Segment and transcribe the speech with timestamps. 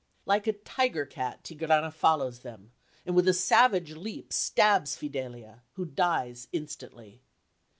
[0.25, 2.71] Like a tiger cat, Tigrana follows them,
[3.05, 7.21] and with a savage leap stabs Fidelia, who dies instantly.